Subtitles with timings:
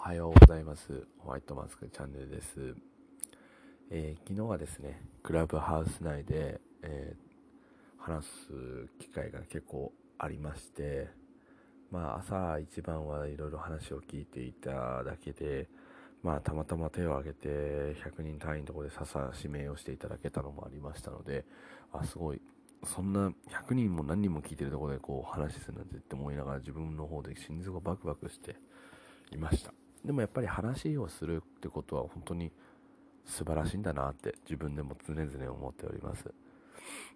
[0.00, 1.08] はようございます。
[1.18, 2.76] ホワイトマスクチャンネルです。
[3.90, 8.30] えー、昨日はですね、クラブハウス内で、えー、話す
[9.00, 11.08] 機会が結構ありまして、
[11.90, 15.68] まあ朝一番はいろいろ話を聞いていただけで、
[16.22, 17.48] まあたまたま手を挙げて
[18.00, 21.44] 100人単位のところで笹指名をしていただけたのもありましたので、
[21.92, 22.40] あ、すごい、
[22.84, 28.54] そんな100人も何人も聞いてるところでこう話すなんてって思いながら自分の方で心臓がバクバクして
[29.32, 29.72] いました。
[30.04, 32.52] でもやっぱり話をするってことは本当に
[33.24, 36.32] 素晴らしいんだなって自分でも常々思っております。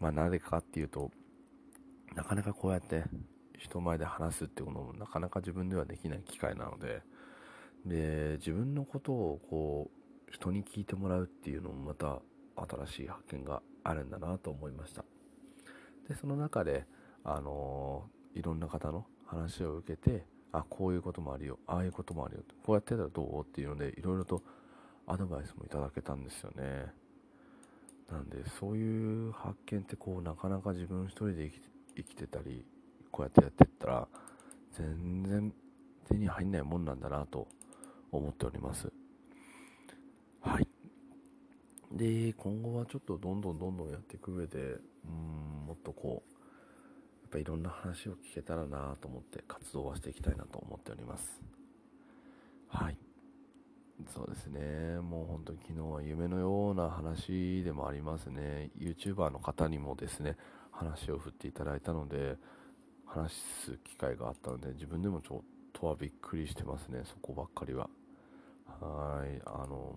[0.00, 1.10] まあなぜかっていうと、
[2.14, 3.04] なかなかこうやって
[3.58, 7.02] 人前で話すってこともなかなか自分ではできない機会なので、
[7.86, 9.90] で、自分のことをこ
[10.28, 12.20] う人に聞いてもらうっていうのもまた
[12.56, 15.04] 新しい発見があるんだなと思いました。
[16.08, 16.86] で、その中で、
[17.22, 20.26] あのー、いろんな方の話を受けて、
[20.56, 23.40] あ、こういうこともあるよ、ああいうこともあるよ、こうやってたらどう？
[23.42, 24.42] っていうので、いろいろと
[25.06, 26.86] アドバイスもいただけたんですよね。
[28.10, 31.50] なんで、そういう発見ってこう、なかなか自分一人で
[31.96, 32.64] 生きてたり、
[33.10, 34.08] こうやってやってったら、
[34.70, 35.52] 全然
[36.08, 37.48] 手に入んないもんなんだなと
[38.12, 38.92] 思っております。
[40.40, 40.68] はい。
[41.90, 44.58] で、今後はちょっとどんどんどんどんやっていく上で、
[45.04, 46.33] うん、もっとこう、
[47.34, 51.42] ぱいろんな話を聞けたらなと思って活動はしていきたいなと思っております。
[52.68, 52.96] はい。
[54.14, 55.00] そうですね。
[55.00, 58.70] もう本当に昨日は夢のような話でもありますね。
[58.78, 60.36] YouTuber の方にもですね、
[60.70, 62.36] 話を振っていただいたので、
[63.06, 65.40] 話す機会があったので、自分でもちょっ
[65.72, 67.88] とはびっくりしてますね、そこばっかりは。
[68.80, 69.40] はい。
[69.44, 69.96] あの、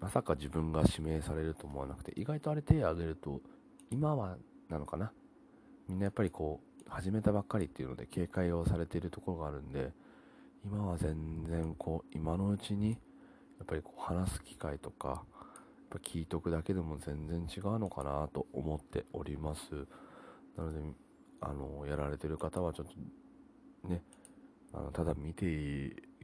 [0.00, 3.40] まさか自分が指名されると思わなくて、意外とあれ手を挙げると、
[3.90, 4.36] 今は
[4.68, 5.12] なのかな
[5.88, 9.92] みんなやっぱりこう、始めたばっかりっていうので警戒をされているところがあるんで
[10.64, 12.96] 今は全然こう今のうちにや
[13.64, 15.18] っぱりこう話す機会とかやっ
[15.90, 19.86] ぱ聞いとくだけでも全然違うのかなと思っております。
[20.56, 20.80] なので
[21.40, 22.86] あのやられてる方はちょっ
[23.82, 24.02] とね
[24.72, 25.44] あのただ見て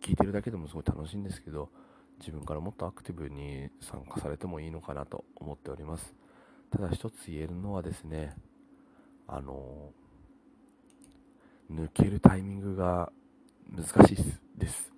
[0.00, 1.68] 聞いてるだけでもすごい楽しいんですけど
[2.18, 6.14] 自分からもっとアクティブに参加されてもいいのかなと思っております。
[6.70, 8.34] ただ一つ言えるのはですね
[9.28, 9.92] あの
[11.72, 13.10] 抜けるタイミングが
[13.70, 14.16] 難しい
[14.58, 14.92] です。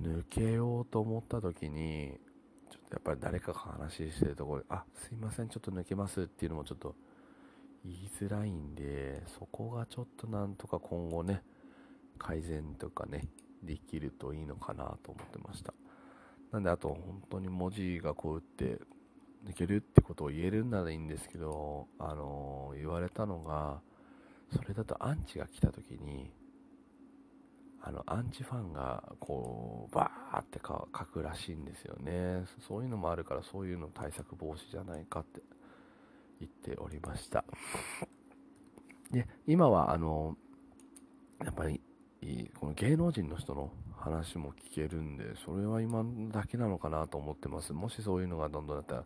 [0.00, 2.18] 抜けようと思った時に、
[2.70, 6.94] ちょっとやっぱり誰かが話してるところで、あ、すいません、ちょっと抜けますっていうのもちょっと
[7.84, 11.42] 言いづらいんで、そこがちょっとなんとか今後ね、
[12.18, 13.28] 改善とかね、
[13.62, 15.74] できるといいのかなと思ってました。
[16.52, 18.80] なんであと本当に文字がこう打って
[19.46, 23.80] 抜けるってことを言えるならいいんですけど、あのー、言われたのが、
[24.54, 26.32] それだとアンチが来た時に
[27.80, 32.44] あのアンチファンがこうバーってか書くらしいんですよね。
[32.60, 35.42] そういうのもあるからそういうの対策防止じゃないかって
[36.38, 37.44] 言っておりました。
[39.10, 40.36] で今はあの
[41.44, 41.80] やっぱり
[42.60, 47.72] この芸能人の人の話も聞けるんでそれは今だけなのかなと思ってます。
[47.72, 49.04] もしそういうのがどんどんだったら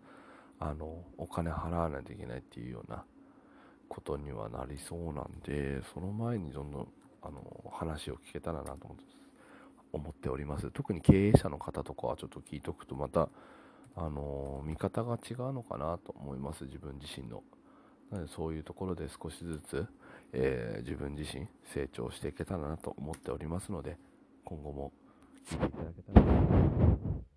[0.58, 3.04] あのお金払わないといけないっていうような
[3.88, 6.88] ことにはなりそうなんで、その前にどんどん
[7.22, 9.04] あの話を聞けたらなと思って
[9.92, 10.70] 思っております。
[10.70, 13.28] 特に経営者の方とかはちょっと聞いとくとまた、
[13.94, 17.42] あの見方が違うのかなと思います、自分自身の。
[18.10, 19.86] なのでそういうところで少しずつ、
[20.32, 23.96] えー、自分自身成長していけたらなと思っておりますので、
[24.44, 24.92] 今後も
[25.48, 27.35] 聞いていただけたらなと思います。